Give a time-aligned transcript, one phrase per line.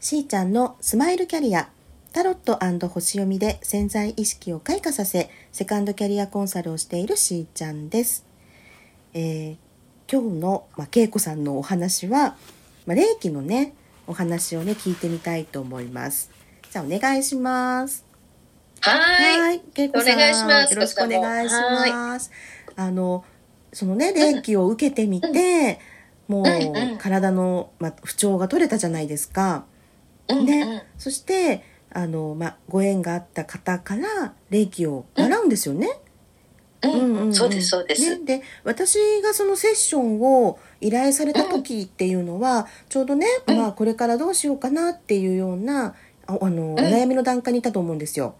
[0.00, 1.68] しーちゃんのスマイルキャリア。
[2.12, 2.58] タロット
[2.88, 8.24] 星読みで潜在意識を開花させセカンドキャリアコンサルをしているしーちゃんです、
[9.12, 9.56] えー
[10.10, 12.36] 今日の、まあ、恵子さんのお話は、
[12.86, 13.74] まあ、霊気のね
[14.06, 16.30] お話をね聞いてみたいと思います。
[16.70, 18.04] じゃあお願いします。
[18.80, 19.40] はい。
[19.40, 20.14] はい恵子さん。
[20.14, 20.74] お願いします。
[20.74, 22.30] よろしくお願いします。
[22.76, 23.24] あの
[23.72, 25.80] そのね霊気を受けてみて、
[26.28, 26.90] もううん。
[26.92, 26.98] うん。
[26.98, 29.64] 体の、まあ、不調が取れたじゃないですか。
[30.28, 30.82] うんねうん。
[30.98, 35.88] そしてあの、まあ、ご縁があった方から霊気を習うんですよね。
[36.82, 36.90] うん。
[36.92, 37.34] うんうんうん。
[37.34, 38.18] そうです、そうです。
[38.18, 43.56] ね、で私がそのセッションを依頼された時っていうのは、ちょうどね、うん。
[43.56, 45.94] まあ、これからどうしようかなっていうような
[46.26, 48.34] ああの、お悩みの段階にいたと思うんですよ。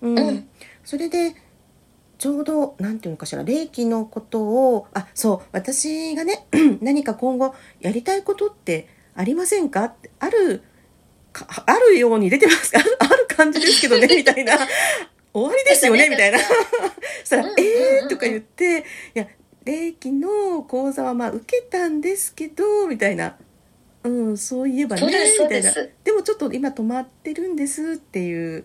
[0.00, 0.18] うん。
[0.18, 0.48] うん。
[0.84, 1.34] それで
[2.18, 6.46] ちょうどなんていうのかしら霊気のことをあそう私がね
[6.82, 9.84] 何か今後やりたいことってありませんか？
[9.84, 10.64] ってあるか
[11.66, 14.56] あるように出てますある ある感じですけどね みたいな。
[15.32, 16.38] 終わりですよねみたいな。
[17.22, 18.78] そしたら「うんうんうんえー?」とか言って
[19.14, 19.26] 「いや
[19.64, 23.36] 霊気の講座はまあ受けたんですけど」みたいな。
[24.04, 25.72] うん、そういえばねみたいな。
[26.04, 28.64] でもちょっと今止まってるんですっていう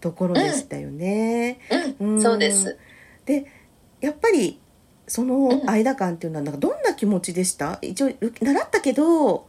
[0.00, 1.58] ところでしたよね。
[1.98, 2.76] うん、うんそうです。
[3.24, 3.46] で
[4.00, 4.60] やっぱり
[5.08, 7.78] その間間っていうのはなんかどんな気持ちでした？
[7.82, 9.46] 一応う習ったけど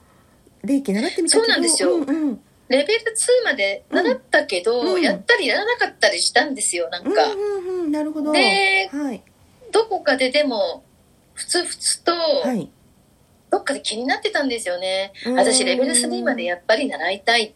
[0.63, 1.45] 霊気習ってみたけど。
[1.45, 1.95] そうなんですよ。
[1.95, 5.01] うんうんレベル2まで習ったけど、うん。
[5.01, 7.23] やったりやらなかったりしたんですよ、なんうんか。
[7.25, 7.91] うんうん。
[7.91, 8.31] なるほど。
[8.31, 9.23] ではい。
[9.71, 10.83] どこかででも、
[11.33, 12.69] ふつふつと、はい。
[13.51, 15.13] どっかで気になってたんですよね。
[15.25, 15.35] うん。
[15.35, 17.51] 私、レベル3までやっぱり習いたいっ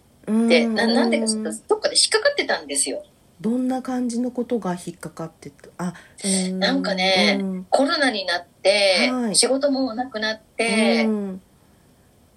[0.47, 0.75] て、うん。
[0.75, 3.03] ななんでかちょっとどっかで引っかかってたんですよ。
[3.41, 5.69] どんな感じのことが引っかかってた？
[5.77, 5.93] あ
[6.23, 6.59] うん。
[6.59, 7.65] なんかねうん。
[7.69, 9.35] コロナになって、はい。
[9.35, 11.41] 仕事もなくなって、うん。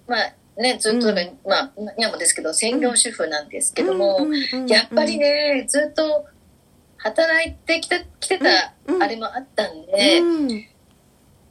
[0.07, 1.15] まあね、ずっと、うん。
[1.45, 4.19] まあ、今もですけど、専業主婦なんですけども、
[4.67, 6.25] やっぱりね、ずっと
[6.97, 10.65] 働いてきてきてたあれもあったんで、うん。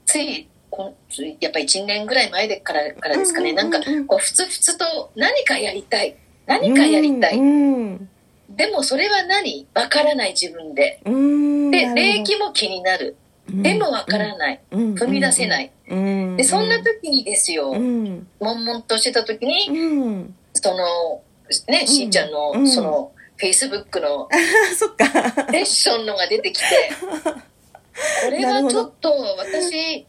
[0.06, 6.16] ついこついやっぱり1年ぐらい前でからからですかね、うんなんかこうふつふつと何かやりたい。
[6.46, 8.08] 何かやりたい、うん。
[8.48, 9.66] でもそれは何？
[9.74, 11.00] わからない自分で。
[11.04, 11.70] うん。
[11.70, 12.18] でなるほど。
[12.18, 13.16] 霊気も気になる
[13.48, 14.94] でもわからない、うん。
[14.94, 16.36] 踏み出せない、うん。
[16.36, 18.26] でそんな時にですよ、うん。
[18.40, 20.34] 悶々としてた時に、うん。
[20.54, 21.22] その
[21.68, 22.68] ねしんちゃんの、うん。
[22.68, 24.36] そのフェイスブックのあ
[24.76, 25.06] そっか。
[25.50, 26.66] セッションのが出てきて
[28.24, 30.06] これはちょっと私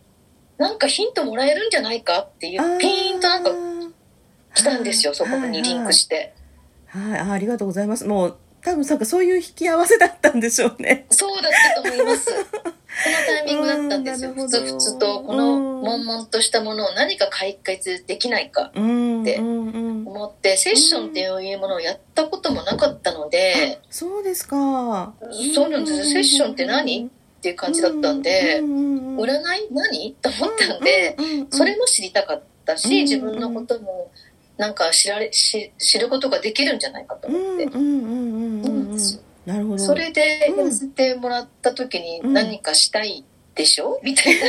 [0.58, 3.52] なんかヒントもらえるんじゃないかっていうピーンとなんか
[4.54, 6.34] 来たんですよそこにリンクして。
[6.88, 8.06] はい、あありがとうございます。
[8.06, 11.06] もう多分なんかそういう引き合わせだったんでしょうね。
[11.10, 12.30] そうだったと思います
[13.04, 14.34] タイミングだったんですよ。
[14.34, 15.74] ふつふつとこのうん。
[15.84, 25.14] 悶々としたものを何か解決できないかうん、でうんうん、思ってセッションっていうものをやったこともなかったのでそうですか。
[25.54, 27.08] そうなんですセッションって何？
[27.08, 27.10] っ
[27.42, 29.68] ていう感じだったんで占い？
[29.72, 30.14] 何？
[30.22, 31.18] と思ったんで、
[31.50, 34.10] それも知りたかったし、うん自分のことも
[34.58, 39.00] なんか知られし知ることができるんじゃないかとうん思って、うんうんうんうんうん
[39.46, 39.80] なるほど。
[39.80, 40.60] それでうん。
[40.60, 42.34] やらせてもらった時にうん。
[42.34, 43.24] 何かしたい
[43.56, 44.00] でしょ？
[44.04, 44.48] みたいな。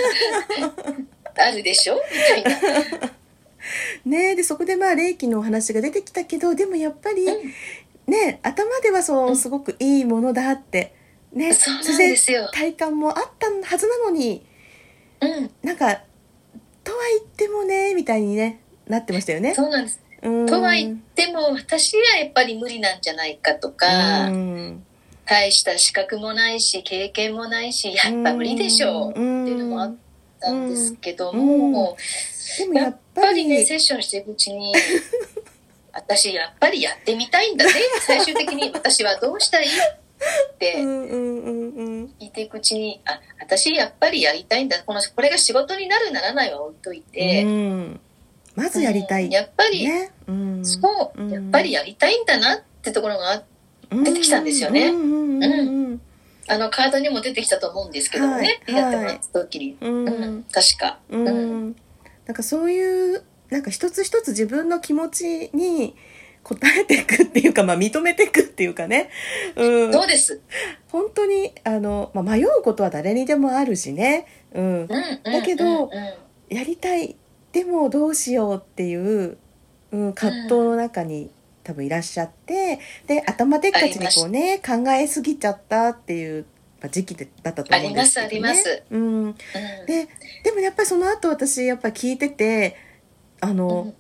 [1.46, 1.96] あるでしょ？
[1.96, 3.10] みたいな、
[4.06, 7.52] ねでそこでまあ霊気のお話が出てきたけどでもやっぱり、うん。
[8.06, 10.94] ね頭ではそう、うんすごくいいものだって
[11.32, 14.44] ねそしてですよ、体感もあったはずなのに
[15.20, 16.02] うん、なんか
[16.84, 19.54] とは言ってもねみたいにねなってましたよね。
[19.54, 20.03] そうなんです、うん
[20.48, 24.84] とは言っても私はやっぱり無理なんじゃないかとか、うん。
[25.26, 29.96] 大した資格もないし経験もないしやっぱ無理でしょうっていうのもあっ
[30.38, 31.96] たんですけども、
[32.58, 34.74] でもやっぱりね、セッションしていくうちに、
[35.92, 37.72] 私やっぱりやってみたいんだね。
[38.06, 39.68] 最終的に私はどうしたいっ
[40.58, 44.82] て聞いていくうちに、あ、私やっぱりやりたいんだ。
[44.82, 48.00] この、これが仕事になるならないは置いといて、うん。
[48.54, 49.30] まずやりたい、うん。
[49.30, 50.13] やっぱり、ね、うん、
[50.64, 53.42] そう、うんやっぱりやりたいんだなってところがあ
[53.90, 54.88] 出てきたんですよね。
[54.88, 55.06] うんう
[55.38, 55.52] んうん
[55.88, 56.00] うん
[56.46, 58.74] あの、カードにも出てきたと思うんですけどもね、はい。
[58.76, 59.78] やってもらった時に。
[59.80, 60.06] うん。
[60.06, 60.98] うん、確か。
[61.08, 61.26] うん。
[61.26, 61.76] うん。
[62.26, 65.94] なんかそういうなんか一つ一つ自分の気持ちに
[66.44, 69.10] 応えていくっていうか、まあ、認めていくっていうかね、
[69.56, 70.40] うん、そうです。
[70.88, 75.90] 本当にあの、まあ、迷うことは誰にでもあるしね、うん、だけど
[76.48, 77.16] やりたい
[77.52, 79.38] でもどうしようっていう、
[79.94, 81.30] うん、葛藤の中に
[81.62, 86.46] 多分いらっしゃってで頭でっかちにこうね考えすぎちゃったっていう
[86.80, 88.82] まあ時期でだったと思うんですけど、ね、ありますあります。
[88.90, 89.34] うん、うん。
[89.86, 90.08] で
[90.42, 92.76] でもやっぱりその後私やっぱ聞いてて
[93.40, 93.94] あの、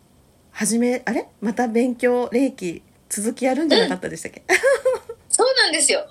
[0.50, 1.28] 始めあれ？
[1.40, 4.42] また勉強霊気続きやるんじゃなかったでしたっけ、
[5.28, 6.06] そうなんですよ。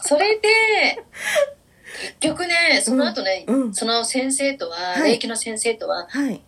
[0.00, 0.48] それで、
[2.18, 3.74] 結局ね、その後ね、うん。
[3.74, 5.12] その先生とは、はい。
[5.12, 6.40] 霊気の先生とは、はい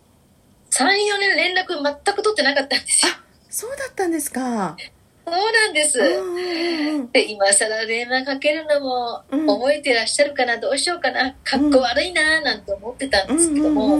[0.71, 0.87] 3、4
[1.19, 3.13] 年連絡全く取ってなかったんですよ。
[3.49, 4.77] そうだったんですか
[5.25, 5.99] そうなんです。
[7.11, 13.95] で、今更電話かけるのもうん覚えてらっしゃるかな、どうしようかな、かっこ悪いな、なんて思ってたんうんですけども、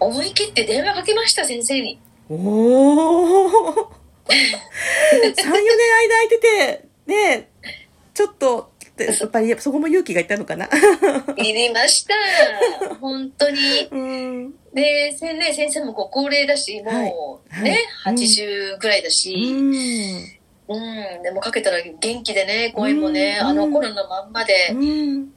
[0.00, 1.98] 思い切って電話かけました、先生に。
[2.28, 3.46] おお
[4.26, 4.28] 34
[5.22, 7.48] 年間空いててね
[8.14, 8.72] ちょっと
[9.04, 10.68] やっぱりそこも勇気がいったのかな。
[11.36, 12.14] いりました。
[13.00, 13.58] 本当に。
[13.90, 14.54] うん。
[14.72, 18.14] で、先生先生もご高齢だし、もうね、はい。
[18.14, 20.36] 80ぐらいだし、うん。
[20.68, 23.46] うん、でもかけたら元気でね、声もね、うん。
[23.48, 25.30] あの頃のまんまで、うん。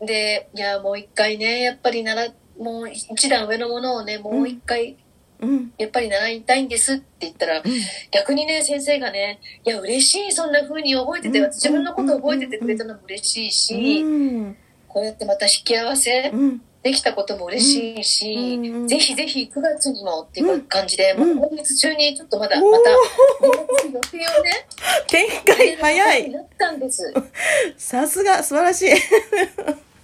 [0.00, 2.28] で、いや、もう一回ね、やっぱりなら、
[2.58, 4.96] もう一段上のものをね、もう一回、
[5.42, 5.72] うん。
[5.76, 7.62] やっぱり習いたいんですって言ったら、
[8.10, 11.50] 逆にね、先生がね、いや、嬉しい、そんな風に覚えてて、うん。
[11.50, 14.06] 自分のことを覚えててくれたのも嬉しいし、う
[14.48, 14.56] ん。
[14.88, 16.62] こうやってまた引き合わせうん。
[16.82, 21.36] できたことも嬉しいし、うんうんぜひぜひ9月にもっていう感じで、うん。
[21.36, 24.66] もう今月中にちょっとまだ、また、予定をね、
[25.06, 27.14] 展開早いなったんです。
[27.76, 28.90] さすが素晴らしい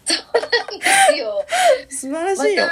[0.09, 0.15] で
[1.13, 1.45] すよ。
[1.89, 2.65] 素晴らましいよ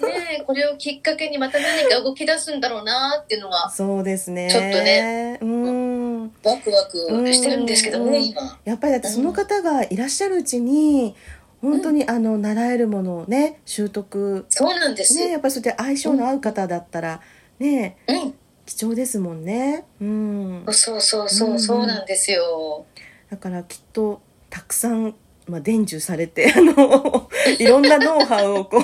[0.00, 8.58] た、ね、これをきっかけにまた何か動き出すんだろうなっていうのが、そうですねちょっとねうんワクワクしてるんですけどね、うん今。
[8.64, 11.14] やっぱりだってその方がいらっしゃるうちに
[11.60, 15.14] 本当にあの習えるものをね習得そうなんです。
[15.16, 17.20] ねやっぱりそうやって相性の合う方だったら
[17.58, 18.34] ねうん。
[18.64, 22.86] 貴重ですもんねうんそうそうそう、うんそうなんですよ。
[23.28, 25.14] だからきっとたくさん、
[25.46, 27.28] まあ、伝授されて あの
[27.58, 28.82] いろんなノウハウをこう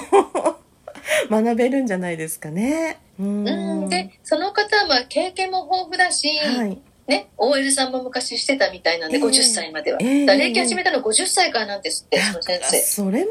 [1.31, 2.99] 学べるんじゃないですかね。
[3.19, 3.89] うんうん。
[3.89, 9.99] で、その方はまあ経験も豊富だし、はい、ね、OL さんも昔してたみたいなんで、ええ50歳までは。
[10.01, 12.81] ええだから霊気始めたの50歳からなんですって、その先生。
[12.83, 13.29] それもね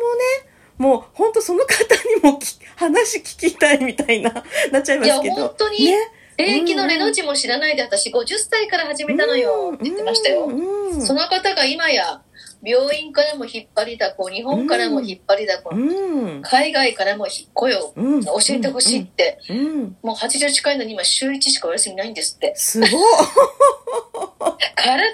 [0.77, 4.31] もう本当その方にもき話聞きたいみたいな
[4.71, 5.97] なっちゃいますけどいや本当にね、
[6.37, 10.49] 霊気のレの字も知らないで、私50歳から始めたのよって言ってましたよ。
[10.99, 12.21] その方が今や、
[12.63, 15.77] 病院からも引っ張りだこ、日本からも引っ張りだこ、う。
[15.77, 16.41] ん。
[16.41, 18.17] 海外からも引っ来よ、う。
[18.19, 18.23] ん。
[18.23, 19.57] 教えてほしいって、うん。
[19.57, 19.97] うん。
[20.01, 22.53] もう80近いのに今週1しかお休みないんですって。
[22.55, 22.89] すごい
[24.75, 25.13] 体、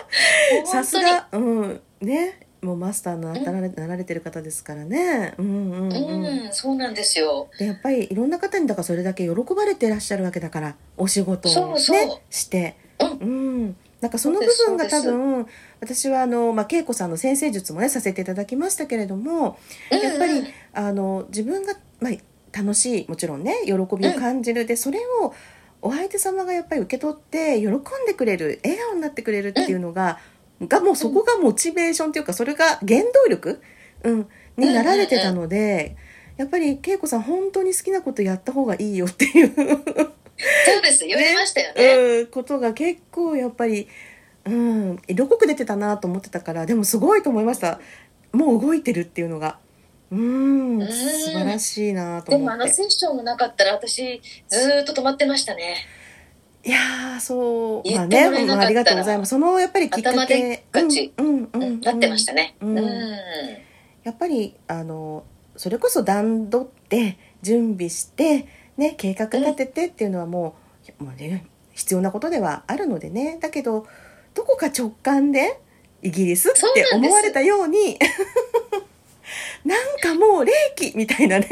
[0.66, 1.00] さす。
[1.00, 1.28] が。
[1.32, 1.80] うん。
[2.00, 2.40] ね。
[2.62, 5.34] もうマスターになられ,、なられてる方ですからね。
[5.38, 7.48] うんうんうん、うん、そうなんですよ。
[7.58, 12.20] でやっぱりいろんな方にだからそれだけ喜ばれてらっしゃるわけだからお仕事をねそうそう。
[12.28, 12.76] して。
[13.00, 15.46] ううんなんかその部分が多分
[15.80, 19.58] 私はあの、まあ、恵子さんの先生術もねさせていただきましたけれども
[19.90, 22.12] やっぱり、うんうんあの自分が、まあ、
[22.56, 25.34] 楽しいもちろんね喜びを感じる、でそれを
[25.82, 30.18] お相手様がやっぱり受け取って喜んでくれる笑顔になってくれるっていうのが、
[30.62, 33.62] がもうそこがモチベーションというかそれが原動力、
[34.04, 35.96] うん、になられてたので、
[36.36, 39.54] やっぱり恵子さん本当に好きなことやった方がいいよっていう
[40.82, 41.69] です、言われましたよね。
[41.80, 43.88] うん、ことが結構やっぱり、
[44.44, 47.80] うん、色濃く出てたなと思ってたからでもすごいと思いました。
[48.32, 49.58] もう動いてるっていうのが。
[50.10, 50.86] うんうん。
[50.86, 52.56] 素晴らしいなとで思って。
[52.56, 55.76] もあのセッションがなかったら私ずーっと止まってましたね。
[56.62, 59.30] いやーそうまあねもらえなかったらまあ、ありがとうございます。
[59.30, 61.62] そのやっぱりきっか頭けでっかちうんうんうん。
[61.62, 62.56] うん、なってましたね。
[62.60, 62.78] ううん。
[62.78, 62.80] ん。
[64.02, 65.24] やっぱりあの
[65.56, 70.56] それこそ段取って準備して、ね、計画立ててっていうのはも
[71.00, 73.86] う,、もうね、必要なことではあるのでねだけど
[74.34, 75.60] どこか直感で
[76.02, 77.98] イギリスって思われたように
[79.64, 81.48] なんかもう霊気みたいなね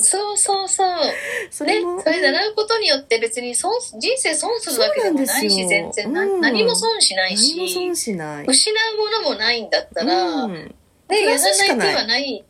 [0.00, 0.88] そうそうそう。
[0.88, 1.12] ね
[1.50, 8.46] それも、、それ習うことによって別に損す人生損するわけでもないし、全然な、うん何も損しない何も損し、しない。
[8.46, 10.74] 失うものもないんだったら、うん、ね、
[11.08, 12.44] プやらないない手はない。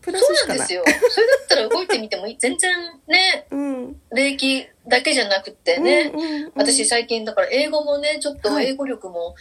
[0.00, 0.58] プラそうスしかない。
[0.58, 0.84] なんですよ。
[1.10, 2.36] それだったら動いてみてもいい。
[2.38, 2.72] 全然
[3.08, 9.34] ね、うん、霊気だけじゃなくってね、うんうんうん私最近だから英語もね、ちょっとはい英語力も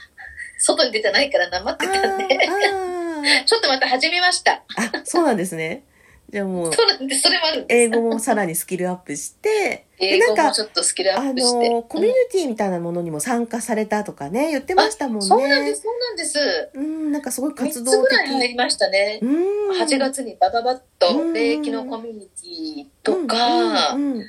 [0.59, 2.39] 外に出てないからなまってあたんで、ー
[3.45, 4.63] ちょっとまた始めました。
[4.77, 5.83] あそうなんですね。
[6.29, 7.21] じゃあもうそうなんです。
[7.21, 7.81] それもあるんです。
[7.81, 11.69] 英語もさらにスキルアップして、で英語もちょっとスキルアあップして。
[11.69, 15.27] のコミュニティみたいなものにも参加されたとかね言ってましたもんね。
[15.27, 16.69] そうなんです、そうなんです。
[16.73, 18.49] うんなんかすごい3活動つぐらい入的。
[18.49, 19.19] りましたね。
[19.21, 24.25] うん8月にバババッとうん霊気のコミュニティとか、ううんん、うん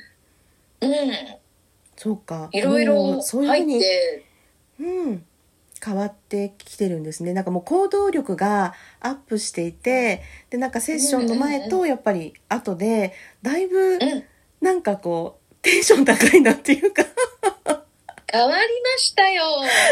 [0.81, 0.91] うん
[1.95, 2.49] そうか。
[2.51, 4.25] いろいもろうそういうふう入っにて、
[4.79, 5.25] うん、
[5.83, 14.23] 変わってきてるんですねなんかもう行動力がアップしていてでなんかセッションの前うんうんとやっぱり後でだいぶうん、
[14.61, 17.03] なんかこうテンション高いなっていうか
[18.29, 19.43] 変わりましたよ。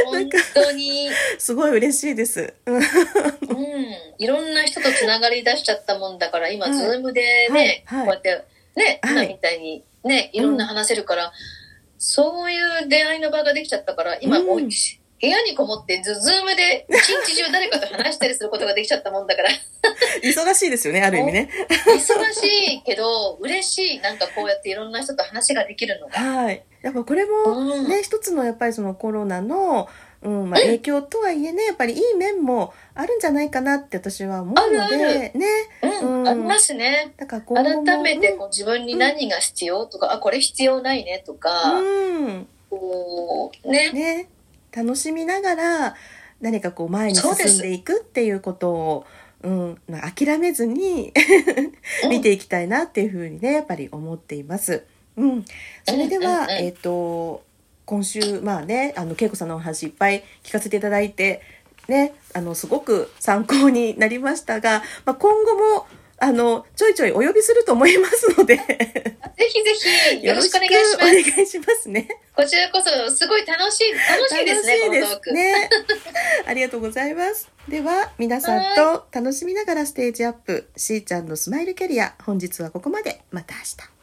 [0.08, 1.10] 本当に。
[1.40, 2.54] すごい嬉しいです。
[2.66, 2.84] うんうん。
[4.18, 11.34] いろんな人とつながり出しちゃったもんだから、今、はいズームでね、はいはいこうやって、ね、はい今みたいにね、いろんな話せるから、
[11.98, 14.70] そういう出会いの場ができちゃったから、今もう、うん
[15.22, 19.50] 部屋にこもってズ、ズームで一日中誰かと話したりすることができちゃったもんだから、
[20.22, 21.50] 忙しいですよね、ある意味ね。
[21.88, 24.00] 忙しいけど、嬉しい。
[24.02, 26.20] なんかこうやっていろんな人と話ができるのが。
[26.20, 26.64] はい。
[26.82, 29.88] やっぱこれもうんね、一つのやっぱりそのコロナの、
[30.26, 35.20] うん、まあ影響とはいえね、やっぱりいい面もあるんじゃないかなって私は思うので、あるある。
[35.20, 35.32] ね。
[35.84, 36.28] うん、うん。
[36.28, 37.14] ありますね。
[37.16, 43.92] だから改めてこう自分に何が必要とか、あ、これ必要ないねとか、うん、こう、ね。
[43.92, 44.30] ね、
[44.76, 45.96] 楽しみながら
[46.42, 49.06] 何かこう前に進んでいくっていうことを、
[49.44, 51.14] うん、まあ諦めずに
[52.04, 52.10] うん。
[52.10, 54.84] 見ていきたいなっていうふうにねやっぱり思っています。
[55.18, 55.46] うん、
[55.88, 56.50] それでは、うんうんうん。
[56.66, 57.44] えっ、と
[57.86, 61.42] 今週まあねあの恵子さんのお話いっぱい聞かせていただいて
[61.88, 65.88] ねあのすごく参考になりましたが、まあ、今後も
[66.18, 68.58] あのちょいちょいお呼びすると思いますので
[69.38, 70.96] ぜひぜひ、よろしくお願いします。
[70.96, 72.08] お願いしますね。
[72.36, 75.34] こちらこそ、すごい楽しい、楽しいですね、このトーク。
[75.34, 75.70] ね。
[76.48, 77.52] ありがとうございます。
[77.68, 83.22] では、皆さんと楽しみながらステージアップ、しーちゃんのスマイルキャリア、本日はここまで。
[83.32, 83.95] また明日。